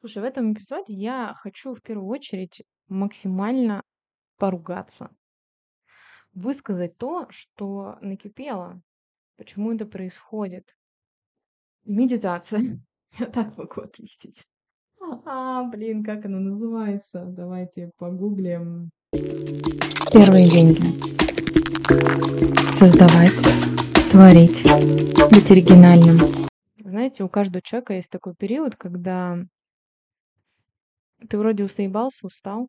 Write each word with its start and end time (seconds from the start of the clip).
Слушай, 0.00 0.22
в 0.22 0.26
этом 0.26 0.54
эпизоде 0.54 0.94
я 0.94 1.34
хочу 1.36 1.74
в 1.74 1.82
первую 1.82 2.08
очередь 2.08 2.62
максимально 2.88 3.82
поругаться. 4.38 5.10
Высказать 6.32 6.96
то, 6.96 7.26
что 7.28 7.98
накипело, 8.00 8.80
почему 9.36 9.74
это 9.74 9.84
происходит. 9.84 10.74
Медитация. 11.84 12.80
Я 13.18 13.26
так 13.26 13.58
могу 13.58 13.82
ответить. 13.82 14.46
А, 15.26 15.64
блин, 15.64 16.02
как 16.02 16.24
она 16.24 16.38
называется? 16.38 17.26
Давайте 17.26 17.90
погуглим. 17.98 18.88
Первые 19.12 20.48
деньги. 20.48 20.82
Создавать, 22.72 23.36
творить, 24.10 24.64
быть 25.30 25.50
оригинальным. 25.50 26.18
Знаете, 26.78 27.22
у 27.22 27.28
каждого 27.28 27.60
человека 27.60 27.94
есть 27.94 28.10
такой 28.10 28.34
период, 28.34 28.76
когда 28.76 29.38
ты 31.28 31.38
вроде 31.38 31.64
усоебался, 31.64 32.26
устал, 32.26 32.68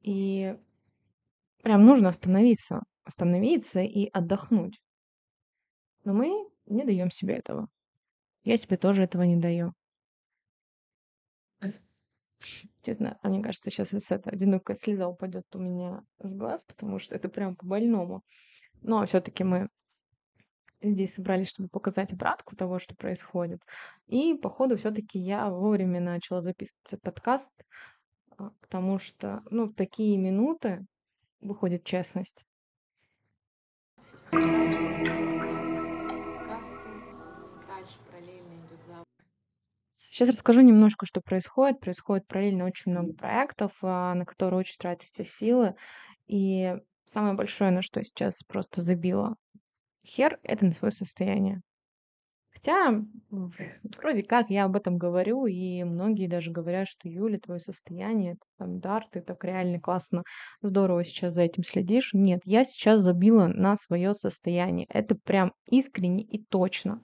и 0.00 0.56
прям 1.62 1.84
нужно 1.84 2.10
остановиться, 2.10 2.80
остановиться 3.04 3.80
и 3.80 4.08
отдохнуть. 4.12 4.78
Но 6.04 6.12
мы 6.12 6.48
не 6.66 6.84
даем 6.84 7.10
себе 7.10 7.36
этого. 7.36 7.68
Я 8.42 8.56
себе 8.56 8.76
тоже 8.76 9.02
этого 9.02 9.22
не 9.22 9.36
даю. 9.36 9.72
Честно, 12.82 13.18
а 13.22 13.28
мне 13.28 13.42
кажется, 13.42 13.70
сейчас 13.70 13.88
с 13.88 14.10
эта 14.10 14.28
одинокая 14.28 14.76
слеза 14.76 15.08
упадет 15.08 15.46
у 15.54 15.58
меня 15.58 16.02
с 16.18 16.34
глаз, 16.34 16.64
потому 16.64 16.98
что 16.98 17.16
это 17.16 17.30
прям 17.30 17.56
по-больному. 17.56 18.22
Но 18.82 19.06
все-таки 19.06 19.44
мы 19.44 19.68
здесь 20.90 21.14
собрались, 21.14 21.48
чтобы 21.48 21.68
показать 21.68 22.12
обратку 22.12 22.56
того, 22.56 22.78
что 22.78 22.94
происходит. 22.96 23.60
И, 24.06 24.34
походу, 24.34 24.76
все-таки 24.76 25.18
я 25.18 25.48
вовремя 25.48 26.00
начала 26.00 26.40
записывать 26.40 27.00
подкаст, 27.02 27.50
а, 28.36 28.50
потому 28.60 28.98
что, 28.98 29.42
ну, 29.50 29.66
в 29.66 29.74
такие 29.74 30.16
минуты 30.18 30.86
выходит 31.40 31.84
честность. 31.84 32.44
Сейчас 40.10 40.28
расскажу 40.28 40.60
немножко, 40.60 41.06
что 41.06 41.20
происходит. 41.20 41.80
Происходит 41.80 42.28
параллельно 42.28 42.66
очень 42.66 42.92
много 42.92 43.14
проектов, 43.14 43.72
а, 43.82 44.14
на 44.14 44.24
которые 44.24 44.60
очень 44.60 44.76
тратятся 44.78 45.24
силы. 45.24 45.74
И 46.28 46.76
самое 47.04 47.34
большое, 47.34 47.72
на 47.72 47.82
что 47.82 47.98
я 47.98 48.04
сейчас 48.04 48.44
просто 48.44 48.80
забила 48.80 49.34
хер, 50.06 50.38
это 50.42 50.66
на 50.66 50.72
свое 50.72 50.92
состояние. 50.92 51.60
Хотя, 52.54 53.02
вроде 53.30 54.22
как 54.22 54.48
я 54.48 54.64
об 54.64 54.76
этом 54.76 54.96
говорю, 54.96 55.46
и 55.46 55.82
многие 55.82 56.28
даже 56.28 56.52
говорят, 56.52 56.86
что 56.86 57.08
Юля, 57.08 57.38
твое 57.38 57.60
состояние, 57.60 58.32
это 58.32 58.42
там 58.58 58.80
дар, 58.80 59.04
ты 59.10 59.20
так 59.20 59.42
реально 59.44 59.80
классно, 59.80 60.22
здорово 60.62 61.04
сейчас 61.04 61.34
за 61.34 61.42
этим 61.42 61.64
следишь. 61.64 62.10
Нет, 62.12 62.42
я 62.44 62.64
сейчас 62.64 63.02
забила 63.02 63.48
на 63.48 63.76
свое 63.76 64.14
состояние. 64.14 64.86
Это 64.88 65.16
прям 65.16 65.52
искренне 65.68 66.22
и 66.22 66.42
точно. 66.44 67.02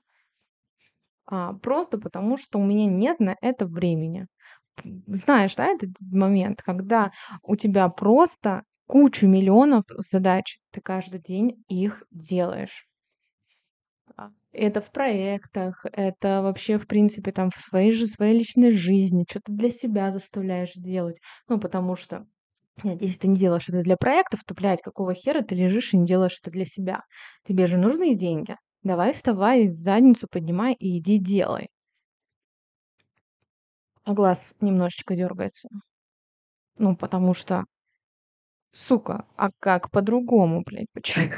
А, 1.27 1.53
просто 1.55 1.99
потому, 1.99 2.37
что 2.37 2.59
у 2.59 2.65
меня 2.65 2.87
нет 2.87 3.21
на 3.21 3.37
это 3.41 3.67
времени. 3.67 4.27
Знаешь, 5.07 5.57
да, 5.57 5.67
этот 5.67 5.91
момент, 6.01 6.63
когда 6.63 7.11
у 7.43 7.57
тебя 7.57 7.89
просто 7.89 8.63
кучу 8.87 9.27
миллионов 9.27 9.85
задач, 9.89 10.59
ты 10.71 10.81
каждый 10.81 11.21
день 11.21 11.63
их 11.69 12.05
делаешь. 12.11 12.90
Это 14.53 14.81
в 14.81 14.91
проектах, 14.91 15.87
это 15.93 16.43
вообще, 16.43 16.77
в 16.79 16.87
принципе, 16.89 17.31
там 17.31 17.51
в 17.51 17.57
своей 17.57 17.93
же 17.93 18.07
своей 18.07 18.37
личной 18.37 18.77
жизни, 18.77 19.25
что 19.29 19.41
ты 19.41 19.53
для 19.53 19.71
себя 19.71 20.11
заставляешь 20.11 20.75
делать. 20.75 21.21
Ну, 21.49 21.61
потому 21.61 21.95
что 21.95 22.27
нет, 22.83 23.01
если 23.03 23.19
ты 23.21 23.29
не 23.29 23.37
делаешь 23.37 23.69
это 23.69 23.83
для 23.83 23.97
проектов, 23.97 24.41
то, 24.45 24.55
блядь, 24.55 24.83
какого 24.83 25.15
хера 25.15 25.43
ты 25.43 25.55
лежишь 25.55 25.93
и 25.95 25.99
не 25.99 26.07
делаешь 26.07 26.39
это 26.43 26.51
для 26.51 26.65
себя? 26.65 27.03
Тебе 27.45 27.67
же 27.67 27.77
нужны 27.77 28.15
деньги. 28.17 28.57
Давай 28.83 29.13
вставай, 29.13 29.69
задницу 29.69 30.27
поднимай 30.31 30.75
и 30.75 30.99
иди 30.99 31.19
делай. 31.19 31.69
А 34.05 34.15
глаз 34.15 34.55
немножечко 34.61 35.15
дергается. 35.15 35.69
Ну, 36.79 36.97
потому 36.97 37.35
что, 37.35 37.65
сука, 38.73 39.27
а 39.37 39.51
как 39.59 39.91
по-другому, 39.91 40.63
блядь, 40.65 40.91
почему? 40.93 41.31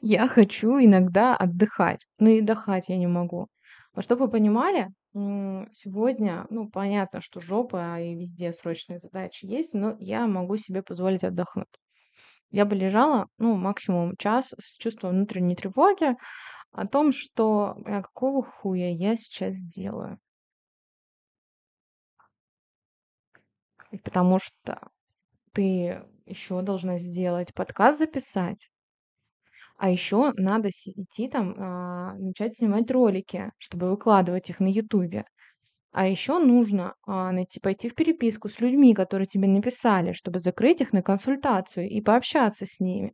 Я 0.00 0.28
хочу 0.28 0.78
иногда 0.78 1.36
отдыхать, 1.36 2.06
но 2.18 2.28
и 2.28 2.40
отдыхать 2.40 2.88
я 2.88 2.96
не 2.96 3.06
могу. 3.06 3.48
Вот 3.94 4.04
чтобы 4.04 4.26
вы 4.26 4.30
понимали, 4.32 4.88
сегодня, 5.72 6.46
ну, 6.50 6.68
понятно, 6.68 7.20
что 7.20 7.40
жопа 7.40 8.00
и 8.00 8.14
везде 8.14 8.52
срочные 8.52 8.98
задачи 8.98 9.46
есть, 9.46 9.74
но 9.74 9.96
я 9.98 10.26
могу 10.26 10.56
себе 10.56 10.82
позволить 10.82 11.24
отдохнуть. 11.24 11.66
Я 12.50 12.64
бы 12.64 12.76
лежала, 12.76 13.26
ну, 13.38 13.56
максимум 13.56 14.16
час 14.16 14.54
с 14.58 14.76
чувством 14.76 15.10
внутренней 15.10 15.56
тревоги, 15.56 16.16
о 16.72 16.86
том, 16.86 17.12
что 17.12 17.76
а 17.84 18.02
какого 18.02 18.42
хуя 18.42 18.90
я 18.90 19.16
сейчас 19.16 19.56
делаю. 19.56 20.18
Потому 24.04 24.38
что 24.38 24.88
ты 25.52 26.02
еще 26.26 26.62
должна 26.62 26.98
сделать 26.98 27.54
подкаст 27.54 27.98
записать, 27.98 28.70
а 29.78 29.90
еще 29.90 30.32
надо 30.36 30.70
идти 30.70 31.28
там, 31.28 31.54
а, 31.58 32.14
начать 32.18 32.56
снимать 32.56 32.90
ролики, 32.90 33.52
чтобы 33.58 33.90
выкладывать 33.90 34.50
их 34.50 34.60
на 34.60 34.68
Ютубе. 34.68 35.24
А 35.92 36.06
еще 36.08 36.38
нужно 36.40 36.94
а, 37.06 37.32
найти, 37.32 37.60
пойти 37.60 37.88
в 37.90 37.94
переписку 37.96 38.48
с 38.48 38.60
людьми, 38.60 38.94
которые 38.94 39.26
тебе 39.28 39.48
написали, 39.48 40.12
чтобы 40.14 40.40
закрыть 40.40 40.80
их 40.82 40.92
на 40.94 41.02
консультацию 41.02 41.88
и 41.90 42.00
пообщаться 42.02 42.66
с 42.66 42.80
ними. 42.80 43.12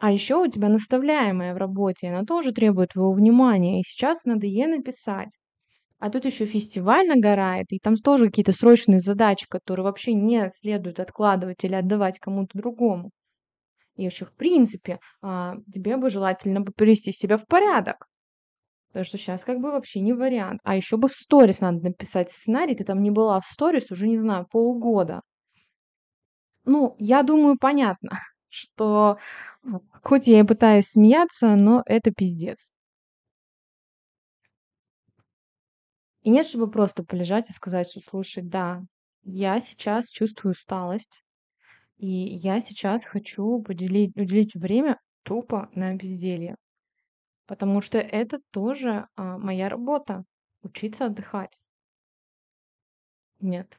А 0.00 0.10
еще 0.10 0.36
у 0.36 0.46
тебя 0.48 0.68
наставляемая 0.68 1.54
в 1.54 1.56
работе, 1.58 2.08
она 2.08 2.24
тоже 2.24 2.52
требует 2.52 2.90
твоего 2.94 3.12
внимания, 3.12 3.80
и 3.80 3.84
сейчас 3.84 4.24
надо 4.24 4.46
ей 4.46 4.66
написать. 4.66 5.38
А 6.00 6.10
тут 6.10 6.24
еще 6.26 6.46
фестиваль 6.46 7.06
нагорает, 7.08 7.66
и 7.70 7.78
там 7.80 7.96
тоже 7.96 8.26
какие-то 8.26 8.52
срочные 8.52 9.00
задачи, 9.00 9.46
которые 9.48 9.84
вообще 9.84 10.14
не 10.14 10.48
следует 10.50 11.00
откладывать 11.00 11.64
или 11.64 11.74
отдавать 11.74 12.18
кому-то 12.20 12.58
другому. 12.58 13.10
И 13.98 14.04
вообще, 14.04 14.24
в 14.24 14.34
принципе, 14.34 14.98
а, 15.20 15.56
тебе 15.70 15.98
бы 15.98 16.08
желательно 16.08 16.62
бы 16.62 16.72
привести 16.72 17.12
себя 17.12 17.36
в 17.36 17.46
порядок. 17.46 18.08
Потому 18.88 19.04
что 19.04 19.18
сейчас 19.18 19.44
как 19.44 19.58
бы 19.60 19.70
вообще 19.70 20.00
не 20.00 20.14
вариант. 20.14 20.60
А 20.64 20.74
еще 20.74 20.96
бы 20.96 21.08
в 21.08 21.12
сторис 21.12 21.60
надо 21.60 21.82
написать 21.82 22.30
сценарий. 22.30 22.74
Ты 22.74 22.84
там 22.84 23.02
не 23.02 23.10
была 23.10 23.38
в 23.40 23.44
сторис 23.44 23.90
уже, 23.90 24.08
не 24.08 24.16
знаю, 24.16 24.46
полгода. 24.50 25.20
Ну, 26.64 26.96
я 26.98 27.22
думаю, 27.22 27.56
понятно, 27.60 28.10
что 28.48 29.18
Хоть 30.02 30.26
я 30.26 30.40
и 30.40 30.44
пытаюсь 30.44 30.86
смеяться, 30.86 31.56
но 31.56 31.82
это 31.86 32.10
пиздец. 32.10 32.74
И 36.22 36.30
нет, 36.30 36.46
чтобы 36.46 36.70
просто 36.70 37.04
полежать 37.04 37.50
и 37.50 37.52
сказать, 37.52 37.88
что 37.88 38.00
слушай, 38.00 38.42
да, 38.42 38.82
я 39.24 39.60
сейчас 39.60 40.08
чувствую 40.08 40.52
усталость, 40.52 41.22
и 41.98 42.06
я 42.06 42.60
сейчас 42.60 43.04
хочу 43.04 43.62
поделить, 43.62 44.16
уделить 44.16 44.54
время 44.54 44.98
тупо 45.22 45.68
на 45.74 45.94
безделье. 45.94 46.56
Потому 47.46 47.80
что 47.80 47.98
это 47.98 48.40
тоже 48.50 49.08
а, 49.16 49.38
моя 49.38 49.68
работа 49.68 50.24
учиться 50.62 51.06
отдыхать. 51.06 51.58
Нет. 53.40 53.78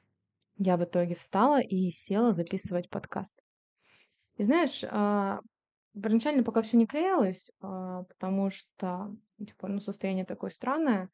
Я 0.57 0.77
в 0.77 0.83
итоге 0.83 1.15
встала 1.15 1.61
и 1.61 1.89
села 1.89 2.33
записывать 2.33 2.89
подкаст. 2.89 3.35
И 4.37 4.43
знаешь, 4.43 4.83
а, 4.83 5.39
Первоначально 5.93 6.43
пока 6.43 6.61
все 6.61 6.77
не 6.77 6.85
клеилось, 6.85 7.49
а, 7.61 8.03
потому 8.03 8.49
что, 8.49 9.15
типа, 9.37 9.67
ну, 9.67 9.79
состояние 9.79 10.25
такое 10.25 10.49
странное. 10.49 11.09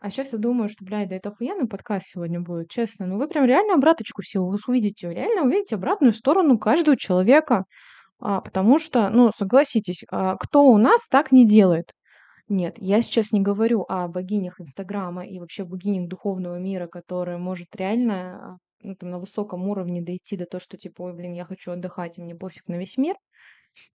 А 0.00 0.08
сейчас 0.08 0.32
я 0.32 0.38
думаю, 0.38 0.70
что, 0.70 0.82
блядь, 0.82 1.10
да 1.10 1.16
это 1.16 1.28
охуенный 1.28 1.68
подкаст 1.68 2.06
сегодня 2.06 2.40
будет, 2.40 2.70
честно. 2.70 3.06
Ну, 3.06 3.18
вы 3.18 3.28
прям 3.28 3.44
реально 3.44 3.74
обраточку 3.74 4.22
всего 4.22 4.56
увидите. 4.66 5.12
Реально 5.12 5.42
увидите 5.42 5.74
обратную 5.74 6.14
сторону 6.14 6.58
каждого 6.58 6.96
человека. 6.96 7.64
А, 8.18 8.40
потому 8.40 8.78
что, 8.78 9.10
ну, 9.10 9.30
согласитесь, 9.36 10.04
а, 10.10 10.36
кто 10.36 10.64
у 10.64 10.78
нас 10.78 11.08
так 11.08 11.32
не 11.32 11.46
делает? 11.46 11.92
Нет, 12.48 12.76
я 12.78 13.02
сейчас 13.02 13.32
не 13.32 13.40
говорю 13.40 13.84
о 13.88 14.08
богинях 14.08 14.58
Инстаграма 14.60 15.26
и 15.26 15.38
вообще 15.38 15.64
богинях 15.64 16.08
духовного 16.08 16.58
мира, 16.58 16.86
которые 16.86 17.36
может 17.36 17.76
реально 17.76 18.58
ну, 18.82 18.96
там, 18.96 19.10
на 19.10 19.18
высоком 19.18 19.68
уровне 19.68 20.02
дойти 20.02 20.36
до 20.36 20.46
того, 20.46 20.60
что 20.60 20.78
типа, 20.78 21.02
ой, 21.02 21.14
блин, 21.14 21.34
я 21.34 21.44
хочу 21.44 21.72
отдыхать, 21.72 22.18
и 22.18 22.22
мне 22.22 22.34
пофиг 22.34 22.66
на 22.68 22.76
весь 22.78 22.96
мир. 22.96 23.16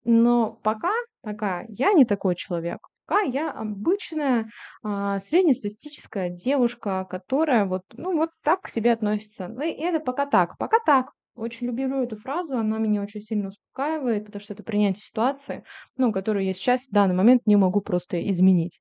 Но 0.04 0.58
пока, 0.62 0.93
пока 1.22 1.64
я 1.69 1.93
не 1.93 2.04
такой 2.04 2.34
человек. 2.34 2.88
Пока 3.06 3.22
я 3.22 3.50
обычная 3.50 4.49
а, 4.82 5.20
среднестатистическая 5.20 6.31
девушка, 6.31 7.06
которая 7.08 7.66
вот, 7.66 7.82
ну, 7.94 8.16
вот 8.16 8.31
так 8.43 8.62
к 8.62 8.69
себе 8.69 8.93
относится. 8.93 9.49
Ну, 9.49 9.62
и 9.62 9.70
это 9.72 10.00
пока 10.00 10.26
так, 10.26 10.56
пока 10.58 10.78
так. 10.84 11.12
Очень 11.34 11.69
люблю 11.69 12.02
эту 12.02 12.16
фразу, 12.16 12.58
она 12.58 12.78
меня 12.78 13.02
очень 13.02 13.20
сильно 13.20 13.49
успокаивает, 13.49 14.26
потому 14.26 14.43
что 14.43 14.52
это 14.52 14.62
принятие 14.62 15.02
ситуации, 15.02 15.64
ну, 15.96 16.12
которую 16.12 16.44
я 16.44 16.52
сейчас 16.52 16.87
в 16.87 16.90
данный 16.90 17.14
момент 17.14 17.43
не 17.46 17.56
могу 17.56 17.81
просто 17.81 18.22
изменить. 18.31 18.81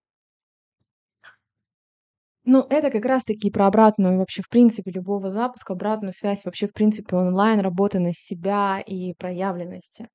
Ну, 2.44 2.65
это 2.69 2.89
как 2.91 3.06
раз 3.06 3.23
таки 3.23 3.50
про 3.51 3.68
обратную 3.68 4.18
вообще, 4.18 4.41
в 4.41 4.50
принципе, 4.50 4.91
любого 4.91 5.29
запуска, 5.29 5.73
обратную 5.73 6.12
связь 6.13 6.44
вообще, 6.44 6.68
в 6.68 6.73
принципе, 6.73 7.15
онлайн, 7.15 7.59
работы 7.59 8.00
на 8.00 8.13
себя 8.13 8.79
и 8.85 9.13
проявленности. 9.13 10.07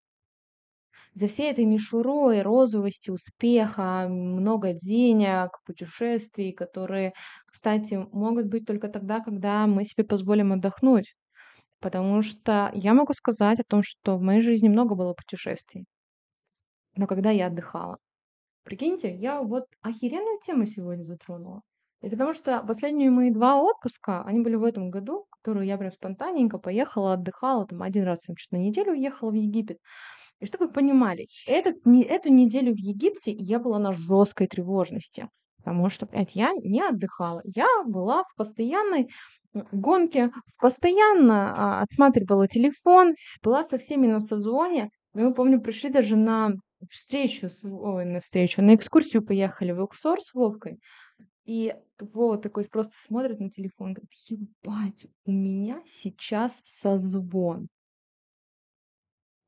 За 1.17 1.29
всей 1.29 1.51
этой 1.51 1.65
мишурой 1.65 2.43
розовости, 2.43 3.09
успеха, 3.09 4.07
много 4.07 4.75
денег, 4.75 5.49
путешествий, 5.65 6.53
которые, 6.53 7.15
кстати, 7.47 7.95
могут 8.13 8.49
быть 8.49 8.67
только 8.67 8.89
тогда, 8.89 9.21
когда 9.21 9.67
мы 9.67 9.87
себе 9.87 10.05
позволим 10.05 10.53
отдохнуть. 10.53 11.15
Потому 11.81 12.21
что 12.21 12.71
я 12.75 12.93
могу 12.93 13.15
сказать 13.15 13.59
о 13.61 13.65
том, 13.67 13.83
что 13.83 14.19
в 14.19 14.21
моей 14.21 14.43
жизни 14.43 14.69
много 14.69 14.95
было 14.95 15.15
путешествий. 15.15 15.87
Но 16.97 17.07
когда 17.07 17.31
я 17.31 17.47
отдыхала. 17.47 17.97
Прикиньте, 18.65 19.17
я 19.17 19.41
вот 19.41 19.65
охеренную 19.81 20.39
тему 20.45 20.67
сегодня 20.67 21.03
затронула. 21.03 21.63
И 22.03 22.11
потому 22.11 22.35
что 22.35 22.63
последние 22.63 23.09
мои 23.09 23.31
два 23.31 23.57
отпуска, 23.57 24.23
они 24.25 24.41
были 24.41 24.57
в 24.57 24.65
этом 24.65 24.91
году, 24.91 25.25
которые 25.31 25.67
я 25.67 25.79
прям 25.79 25.91
спонтанненько 25.91 26.59
поехала, 26.59 27.15
отдыхала. 27.15 27.67
Там 27.67 27.81
один 27.83 28.05
раз 28.05 28.29
я 28.29 28.35
что-то 28.37 28.57
на 28.57 28.67
неделю 28.67 28.93
уехала 28.93 29.31
в 29.31 29.35
Египет. 29.35 29.79
И 30.41 30.47
чтобы 30.47 30.67
вы 30.67 30.73
понимали, 30.73 31.29
этот, 31.47 31.85
не, 31.87 32.03
эту 32.03 32.31
неделю 32.31 32.73
в 32.73 32.79
Египте 32.79 33.33
я 33.33 33.59
была 33.59 33.79
на 33.79 33.93
жесткой 33.93 34.47
тревожности. 34.47 35.29
Потому 35.59 35.89
что, 35.89 36.07
блядь, 36.07 36.37
я 36.37 36.53
не 36.53 36.81
отдыхала. 36.81 37.41
Я 37.45 37.67
была 37.85 38.23
в 38.23 38.35
постоянной 38.37 39.09
гонке, 39.73 40.31
постоянно 40.61 41.55
а, 41.57 41.83
отсматривала 41.83 42.47
телефон, 42.47 43.15
была 43.43 43.65
со 43.65 43.79
всеми 43.79 44.07
на 44.07 44.21
созвоне. 44.21 44.91
Мы, 45.15 45.33
помню, 45.35 45.61
пришли 45.61 45.91
даже 45.91 46.17
на 46.17 46.53
встречу, 46.91 47.49
с, 47.49 47.65
ой, 47.65 48.05
на 48.05 48.21
встречу, 48.21 48.63
на 48.63 48.75
экскурсию 48.75 49.25
поехали 49.25 49.73
в 49.73 49.83
Уксор 49.83 50.21
с 50.21 50.35
Вовкой. 50.35 50.79
И 51.47 51.75
Вова 52.01 52.39
такой 52.39 52.65
просто 52.65 52.95
смотрит 52.97 53.41
на 53.41 53.51
телефон, 53.51 53.95
говорит, 53.95 54.13
ебать, 54.29 55.07
у 55.25 55.33
меня 55.33 55.81
сейчас 55.87 56.61
созвон. 56.65 57.69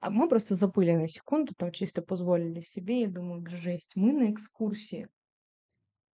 А 0.00 0.10
мы 0.10 0.28
просто 0.28 0.54
забыли 0.54 0.92
на 0.92 1.08
секунду, 1.08 1.54
там 1.56 1.72
чисто 1.72 2.02
позволили 2.02 2.60
себе, 2.60 3.02
я 3.02 3.08
думаю, 3.08 3.44
жесть. 3.48 3.92
Мы 3.96 4.12
на 4.12 4.30
экскурсии 4.30 5.08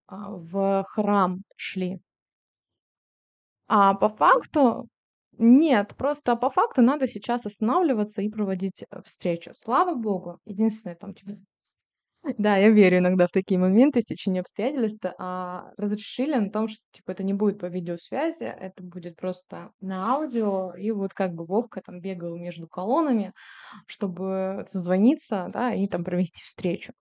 а, 0.06 0.30
в 0.30 0.84
храм 0.88 1.42
шли. 1.56 2.00
А 3.66 3.94
по 3.94 4.08
факту 4.08 4.88
нет, 5.38 5.94
просто 5.96 6.36
по 6.36 6.48
факту 6.48 6.82
надо 6.82 7.08
сейчас 7.08 7.46
останавливаться 7.46 8.22
и 8.22 8.28
проводить 8.28 8.84
э, 8.88 9.02
встречу. 9.02 9.50
Слава 9.54 9.94
богу, 9.94 10.38
единственное 10.44 10.96
там 10.96 11.12
типа 11.12 11.32
да, 12.38 12.56
я 12.56 12.70
верю 12.70 12.98
иногда 12.98 13.26
в 13.26 13.32
такие 13.32 13.58
моменты, 13.60 14.00
стечение 14.00 14.40
обстоятельств, 14.40 15.04
а, 15.18 15.72
разрешили 15.76 16.34
на 16.34 16.50
том, 16.50 16.68
что 16.68 16.80
типа 16.92 17.12
это 17.12 17.22
не 17.22 17.34
будет 17.34 17.58
по 17.58 17.66
видеосвязи, 17.66 18.44
это 18.44 18.82
будет 18.82 19.16
просто 19.16 19.70
на 19.80 20.14
аудио, 20.14 20.74
и 20.74 20.90
вот 20.90 21.12
как 21.14 21.34
бы 21.34 21.44
Вовка 21.44 21.82
там 21.84 22.00
бегал 22.00 22.36
между 22.36 22.66
колоннами, 22.68 23.32
чтобы 23.86 24.64
созвониться, 24.68 25.48
да, 25.52 25.74
и 25.74 25.86
там 25.88 26.04
провести 26.04 26.42
встречу. 26.42 26.92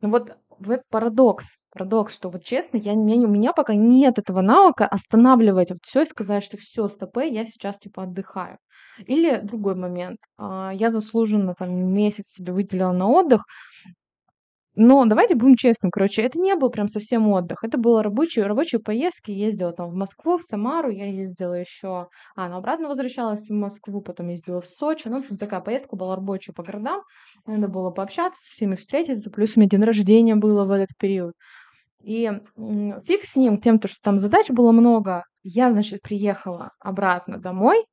Ну 0.00 0.10
вот 0.10 0.36
в 0.58 0.70
этот 0.70 0.86
парадокс, 0.90 1.56
парадокс, 1.70 2.14
что 2.14 2.30
вот 2.30 2.44
честно, 2.44 2.76
я, 2.76 2.92
у, 2.92 3.02
меня, 3.02 3.26
у 3.26 3.30
меня 3.30 3.52
пока 3.52 3.74
нет 3.74 4.18
этого 4.18 4.40
навыка 4.40 4.86
останавливать 4.86 5.70
вот 5.70 5.78
все 5.82 6.02
и 6.02 6.06
сказать, 6.06 6.44
что 6.44 6.56
все, 6.56 6.88
стопэ, 6.88 7.28
я 7.28 7.46
сейчас 7.46 7.78
типа 7.78 8.04
отдыхаю. 8.04 8.58
Или 8.98 9.40
другой 9.42 9.74
момент, 9.74 10.18
а, 10.38 10.72
я 10.74 10.90
заслуженно 10.92 11.54
там 11.58 11.70
месяц 11.92 12.28
себе 12.28 12.52
выделила 12.52 12.92
на 12.92 13.08
отдых, 13.08 13.44
но 14.76 15.06
давайте 15.06 15.34
будем 15.34 15.56
честны, 15.56 15.90
короче, 15.90 16.22
это 16.22 16.38
не 16.38 16.54
был 16.54 16.68
прям 16.68 16.86
совсем 16.88 17.28
отдых. 17.28 17.64
Это 17.64 17.78
было 17.78 18.02
рабочие, 18.02 18.46
рабочие 18.46 18.78
поездки. 18.78 19.30
Ездила 19.30 19.72
там 19.72 19.90
в 19.90 19.94
Москву, 19.94 20.36
в 20.36 20.42
Самару, 20.42 20.90
я 20.90 21.06
ездила 21.06 21.54
еще... 21.54 22.08
А, 22.36 22.48
ну 22.48 22.56
обратно 22.56 22.88
возвращалась 22.88 23.48
в 23.48 23.54
Москву, 23.54 24.02
потом 24.02 24.28
ездила 24.28 24.60
в 24.60 24.66
Сочи. 24.66 25.08
Ну, 25.08 25.16
в 25.16 25.20
общем, 25.20 25.38
такая 25.38 25.60
поездка 25.60 25.96
была 25.96 26.14
рабочая 26.14 26.52
по 26.52 26.62
городам. 26.62 27.00
Надо 27.46 27.68
было 27.68 27.90
пообщаться, 27.90 28.40
со 28.42 28.50
всеми 28.50 28.74
встретиться. 28.74 29.30
Плюс 29.30 29.56
у 29.56 29.60
меня 29.60 29.70
день 29.70 29.82
рождения 29.82 30.36
было 30.36 30.66
в 30.66 30.70
этот 30.70 30.90
период. 30.98 31.32
И 32.02 32.30
фиг 33.04 33.24
с 33.24 33.34
ним, 33.34 33.58
тем, 33.58 33.78
то, 33.78 33.88
что 33.88 33.98
там 34.02 34.18
задач 34.18 34.50
было 34.50 34.72
много. 34.72 35.24
Я, 35.42 35.72
значит, 35.72 36.02
приехала 36.02 36.72
обратно 36.80 37.38
домой, 37.38 37.84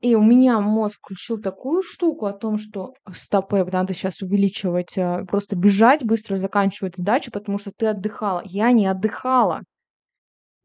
и 0.00 0.14
у 0.14 0.22
меня 0.22 0.60
мозг 0.60 0.98
включил 0.98 1.40
такую 1.40 1.82
штуку 1.82 2.26
о 2.26 2.32
том, 2.32 2.56
что 2.56 2.94
стоп, 3.12 3.52
надо 3.52 3.92
сейчас 3.92 4.22
увеличивать, 4.22 4.96
э, 4.96 5.24
просто 5.26 5.56
бежать, 5.56 6.04
быстро 6.04 6.36
заканчивать 6.36 6.96
задачу, 6.96 7.30
потому 7.30 7.58
что 7.58 7.70
ты 7.76 7.86
отдыхала. 7.86 8.42
Я 8.46 8.72
не 8.72 8.86
отдыхала. 8.86 9.62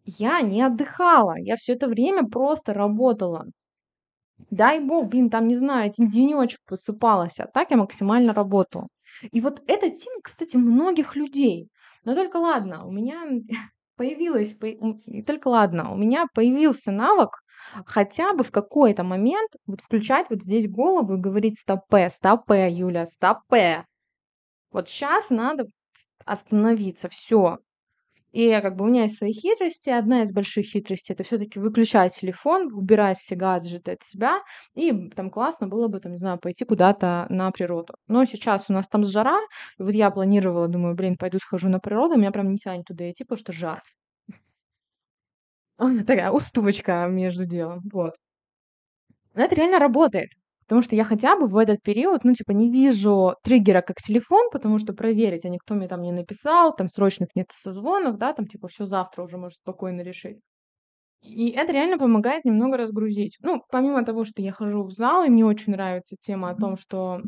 Я 0.06 0.42
не 0.42 0.62
отдыхала. 0.62 1.36
Я 1.38 1.58
все 1.58 1.74
это 1.74 1.88
время 1.88 2.28
просто 2.28 2.74
работала. 2.74 3.46
Дай 4.52 4.80
бог, 4.80 5.10
блин, 5.10 5.30
там, 5.30 5.48
не 5.48 5.58
знаю, 5.58 5.88
один 5.88 6.10
денечек 6.10 6.60
посыпалась, 6.66 7.40
а 7.40 7.48
так 7.48 7.72
я 7.72 7.78
максимально 7.78 8.34
работала. 8.34 8.88
И 9.32 9.42
вот 9.42 9.62
эта 9.68 9.90
тема, 9.90 10.22
кстати, 10.24 10.56
многих 10.58 11.16
людей. 11.16 11.70
Но 12.06 12.16
только 12.16 12.38
ладно, 12.38 12.86
у 12.86 12.92
меня 12.92 13.24
появилась, 13.98 14.54
по... 14.54 14.68
только 15.26 15.50
ладно, 15.50 15.92
у 15.92 15.98
меня 15.98 16.26
появился 16.34 16.92
навык 16.92 17.42
хотя 17.86 18.34
бы 18.34 18.44
в 18.44 18.52
какой-то 18.52 19.04
момент 19.04 19.52
вот 19.68 19.82
включать 19.82 20.30
вот 20.30 20.44
здесь 20.44 20.70
голову 20.70 21.16
и 21.16 21.20
говорить 21.20 21.60
стопе, 21.60 22.10
стопе, 22.10 22.70
Юля, 22.70 23.06
стопе. 23.06 23.86
Вот 24.72 24.90
сейчас 24.90 25.30
надо 25.30 25.66
остановиться, 26.26 27.10
все. 27.10 27.60
И 28.36 28.52
как 28.62 28.76
бы 28.76 28.84
у 28.84 28.88
меня 28.90 29.04
есть 29.04 29.18
свои 29.18 29.32
хитрости. 29.32 29.90
Одна 29.90 30.24
из 30.24 30.34
больших 30.34 30.66
хитростей 30.66 31.14
это 31.14 31.24
все-таки 31.24 31.58
выключать 31.58 32.20
телефон, 32.20 32.74
убирать 32.74 33.18
все 33.18 33.36
гаджеты 33.36 33.94
от 33.94 34.04
себя. 34.04 34.42
И 34.74 34.92
там 35.12 35.30
классно 35.30 35.68
было 35.68 35.88
бы, 35.88 36.02
там, 36.02 36.12
не 36.12 36.18
знаю, 36.18 36.38
пойти 36.38 36.66
куда-то 36.66 37.28
на 37.30 37.50
природу. 37.52 37.94
Но 38.10 38.26
сейчас 38.26 38.66
у 38.70 38.74
нас 38.74 38.90
там 38.90 39.06
жара. 39.06 39.40
И 39.80 39.84
вот 39.84 39.94
я 39.94 40.12
планировала, 40.12 40.68
думаю, 40.68 40.96
блин, 40.96 41.16
пойду 41.16 41.40
схожу 41.40 41.70
на 41.70 41.80
природу. 41.80 42.18
Меня 42.18 42.32
прям 42.32 42.52
не 42.52 42.58
тянет 42.58 42.84
туда 42.84 43.10
идти, 43.10 43.24
потому 43.24 43.40
что 43.40 43.54
жар. 43.54 43.82
Такая 46.08 46.32
уступочка 46.32 47.08
между 47.08 47.46
делом, 47.46 47.82
вот. 47.92 48.16
Но 49.34 49.44
это 49.44 49.56
реально 49.56 49.80
работает. 49.80 50.30
Потому 50.68 50.82
что 50.82 50.96
я 50.96 51.04
хотя 51.04 51.38
бы 51.38 51.46
в 51.48 51.58
этот 51.58 51.82
период, 51.84 52.24
ну, 52.24 52.34
типа, 52.34 52.52
не 52.52 52.72
вижу 52.72 53.36
триггера 53.44 53.82
как 53.82 53.98
телефон, 53.98 54.50
потому 54.52 54.80
что 54.80 54.94
проверить, 54.94 55.46
а 55.46 55.50
никто 55.50 55.76
мне 55.76 55.88
там 55.88 56.02
не 56.02 56.12
написал, 56.12 56.76
там 56.76 56.90
срочных 56.90 57.30
нет 57.36 57.48
созвонов, 57.54 58.18
да, 58.18 58.34
там, 58.34 58.48
типа, 58.48 58.68
все 58.68 58.88
завтра 58.88 59.22
уже 59.24 59.38
может 59.38 59.60
спокойно 59.60 60.02
решить. 60.02 60.40
И 61.24 61.50
это 61.52 61.74
реально 61.74 61.98
помогает 62.00 62.46
немного 62.46 62.78
разгрузить. 62.78 63.38
Ну, 63.42 63.64
помимо 63.72 64.06
того, 64.06 64.26
что 64.26 64.42
я 64.42 64.52
хожу 64.54 64.84
в 64.84 64.92
зал, 64.92 65.26
и 65.26 65.30
мне 65.30 65.46
очень 65.46 65.74
нравится 65.74 66.16
тема 66.20 66.52
о 66.52 66.56
том, 66.56 66.78
что 66.78 67.22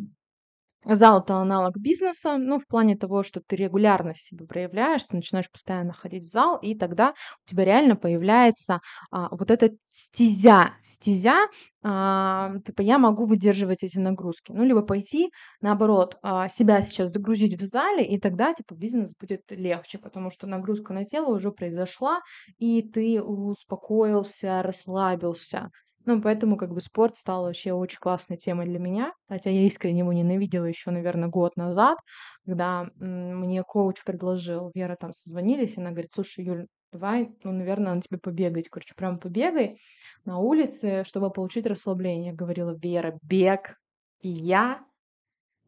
Зал 0.86 1.26
аналог 1.28 1.76
бизнеса, 1.78 2.38
ну, 2.38 2.60
в 2.60 2.68
плане 2.68 2.96
того, 2.96 3.24
что 3.24 3.42
ты 3.46 3.56
регулярно 3.56 4.14
себя 4.16 4.46
проявляешь, 4.46 5.04
ты 5.04 5.16
начинаешь 5.16 5.52
постоянно 5.52 5.92
ходить 5.92 6.24
в 6.24 6.28
зал, 6.30 6.58
и 6.62 6.76
тогда 6.76 7.10
у 7.12 7.50
тебя 7.50 7.66
реально 7.66 7.96
появляется 7.96 8.80
а, 9.12 9.28
вот 9.32 9.50
эта 9.50 9.72
стезя, 9.84 10.76
стезя, 10.82 11.48
а, 11.84 12.54
типа 12.66 12.82
я 12.82 13.00
могу 13.00 13.26
выдерживать 13.26 13.84
эти 13.84 13.98
нагрузки. 13.98 14.52
Ну, 14.52 14.64
либо 14.64 14.82
пойти, 14.82 15.32
наоборот, 15.62 16.18
а, 16.22 16.48
себя 16.48 16.82
сейчас 16.84 17.12
загрузить 17.12 17.60
в 17.60 17.66
зале, 17.66 18.06
и 18.06 18.20
тогда, 18.20 18.54
типа, 18.54 18.76
бизнес 18.76 19.14
будет 19.20 19.42
легче, 19.50 19.98
потому 19.98 20.30
что 20.32 20.46
нагрузка 20.48 20.94
на 20.94 21.06
тело 21.06 21.34
уже 21.36 21.52
произошла, 21.52 22.22
и 22.60 22.82
ты 22.84 23.22
успокоился, 23.22 24.62
расслабился. 24.62 25.70
Ну, 26.08 26.22
поэтому 26.22 26.56
как 26.56 26.74
бы 26.74 26.80
спорт 26.80 27.18
стал 27.18 27.44
вообще 27.44 27.74
очень 27.74 28.00
классной 28.00 28.38
темой 28.38 28.66
для 28.66 28.80
меня. 28.80 29.12
Хотя 29.28 29.50
я 29.50 29.64
искренне 29.68 30.00
его 30.00 30.14
ненавидела 30.14 30.64
еще, 30.64 30.90
наверное, 30.90 31.28
год 31.28 31.58
назад, 31.58 31.98
когда 32.46 32.88
мне 32.96 33.62
коуч 33.64 34.06
предложил, 34.06 34.72
Вера 34.74 34.96
там 34.98 35.12
созвонились, 35.12 35.76
и 35.76 35.82
она 35.82 35.92
говорит, 35.92 36.12
слушай, 36.14 36.46
Юль, 36.46 36.68
давай, 36.94 37.36
ну, 37.44 37.52
наверное, 37.52 37.90
надо 37.90 38.04
тебе 38.04 38.20
побегать. 38.20 38.70
Короче, 38.70 38.94
прям 38.96 39.20
побегай 39.20 39.80
на 40.24 40.40
улице, 40.40 41.04
чтобы 41.04 41.30
получить 41.30 41.66
расслабление. 41.66 42.32
Я 42.32 42.34
говорила, 42.38 42.74
Вера, 42.82 43.20
бег 43.22 43.76
и 44.22 44.30
я, 44.30 44.86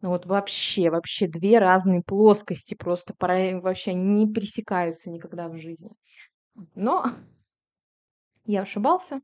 ну 0.02 0.10
вот 0.10 0.26
вообще, 0.26 0.90
вообще 0.90 1.28
две 1.28 1.60
разные 1.60 2.02
плоскости 2.02 2.76
просто 2.76 3.14
вообще 3.20 3.94
не 3.94 4.32
пересекаются 4.32 5.10
никогда 5.10 5.50
в 5.50 5.58
жизни. 5.58 5.92
Но 6.76 7.06
я 8.46 8.62
ошибался. 8.64 9.22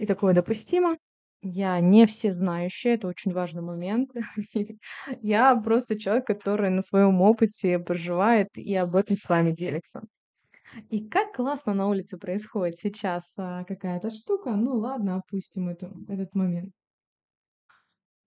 И 0.00 0.06
такое 0.06 0.32
допустимо. 0.32 0.96
Я 1.42 1.78
не 1.78 2.06
всезнающая, 2.06 2.94
это 2.94 3.06
очень 3.06 3.32
важный 3.32 3.60
момент. 3.60 4.10
Я 5.20 5.54
просто 5.56 5.98
человек, 5.98 6.26
который 6.26 6.70
на 6.70 6.80
своем 6.80 7.20
опыте 7.20 7.78
проживает 7.78 8.48
и 8.54 8.74
об 8.76 8.96
этом 8.96 9.16
с 9.16 9.28
вами 9.28 9.50
делится. 9.50 10.00
И 10.88 11.06
как 11.06 11.34
классно 11.34 11.74
на 11.74 11.86
улице 11.86 12.16
происходит 12.16 12.76
сейчас 12.76 13.34
а, 13.36 13.64
какая-то 13.64 14.10
штука. 14.10 14.52
Ну 14.52 14.76
ладно, 14.76 15.16
опустим 15.16 15.68
эту, 15.68 15.92
этот 16.08 16.34
момент. 16.34 16.72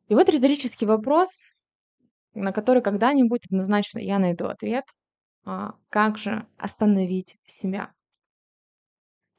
И 0.09 0.13
вот 0.13 0.29
риторический 0.29 0.85
вопрос, 0.85 1.29
на 2.35 2.51
который 2.51 2.83
когда-нибудь 2.83 3.47
однозначно 3.47 3.97
я 3.97 4.19
найду 4.19 4.45
ответ. 4.45 4.85
А 5.43 5.73
как 5.89 6.19
же 6.19 6.45
остановить 6.57 7.37
себя? 7.45 7.93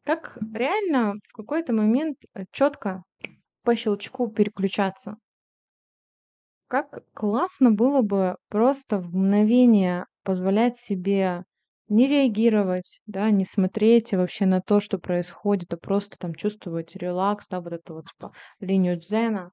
Как 0.07 0.37
реально 0.53 1.15
в 1.29 1.33
какой-то 1.33 1.73
момент, 1.73 2.19
э, 2.35 2.45
чётко 2.53 3.05
по 3.65 3.77
щелчку 3.77 4.29
переключаться? 4.29 5.17
Как 6.71 7.03
классно 7.15 7.71
было 7.73 8.03
бы 8.03 8.37
просто 8.49 8.99
в 8.99 9.15
мгновение 9.15 10.07
позволять 10.25 10.77
себе 10.77 11.45
не 11.89 12.07
реагировать, 12.07 13.01
да, 13.07 13.31
не 13.31 13.45
смотреть 13.45 14.13
вообще 14.13 14.47
на 14.47 14.61
то, 14.63 14.81
что 14.81 14.99
происходит, 14.99 15.73
а 15.75 15.77
просто 15.77 16.17
там 16.19 16.35
чувствовать 16.35 16.97
релакс, 16.97 17.47
да, 17.49 17.61
вот 17.61 17.73
эту 17.75 17.95
вот 17.95 18.07
типа 18.09 18.33
линию 18.61 18.97
дзена. 18.99 19.51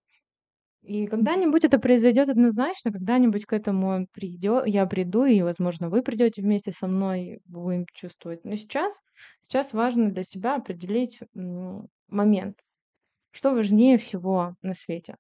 И 0.84 1.06
когда-нибудь 1.06 1.64
это 1.64 1.78
произойдёт 1.80 2.30
однозначно, 2.30 2.92
когда-нибудь 2.92 3.46
к 3.46 3.54
этому 3.54 4.08
придё 4.14 4.64
я 4.66 4.86
приду, 4.88 5.26
и, 5.26 5.42
возможно, 5.44 5.90
вы 5.90 6.02
придёте 6.02 6.42
вместе 6.42 6.72
со 6.72 6.88
мной, 6.88 7.40
будем 7.46 7.86
чувствовать. 7.94 8.44
Но 8.46 8.56
сейчас 8.56 9.02
сейчас 9.42 9.74
важно 9.74 10.10
для 10.12 10.24
себя 10.24 10.56
определить, 10.56 11.20
момент. 12.08 12.58
Что 13.32 13.54
важнее 13.54 13.98
всего 13.98 14.56
на 14.64 14.74
свете? 14.76 15.18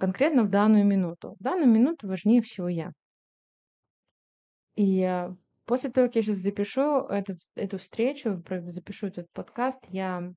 Конкретно 0.00 0.42
в 0.44 0.48
данную 0.50 0.86
минуту. 0.86 1.36
В 1.38 1.42
данную 1.42 1.68
минуту 1.70 2.08
важнее 2.08 2.40
всего 2.40 2.68
я. 2.68 2.92
И 4.76 5.28
после 5.66 5.90
того, 5.90 6.06
как 6.06 6.16
я 6.16 6.22
щас 6.22 6.36
запишу 6.36 7.06
этот 7.08 7.38
эту 7.56 7.78
встречу, 7.78 8.42
запишу 8.68 9.08
этот 9.08 9.30
подкаст, 9.32 9.80
я 9.90 10.32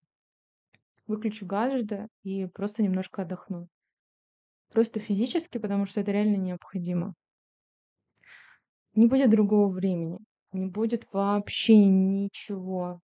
выключу 1.08 1.46
гаджеты 1.46 2.08
и 2.24 2.48
просто 2.48 2.82
немножко 2.84 3.22
отдохну. 3.24 3.68
Просто 4.76 5.00
физически, 5.00 5.58
потому 5.58 5.86
что 5.88 6.02
это 6.02 6.12
реально 6.12 6.36
необходимо. 6.36 7.16
Не 8.96 9.08
будет 9.08 9.30
другого 9.30 9.70
времени, 9.72 10.20
не 10.52 10.66
будет 10.68 11.08
вообще 11.14 11.78
ничего. 11.78 13.00